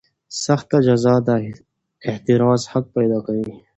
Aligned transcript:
سخته 0.45 0.77
جزا 0.87 1.15
د 1.27 1.29
اعتراض 2.07 2.61
حق 2.71 2.85
پیدا 2.97 3.19
کوي. 3.25 3.53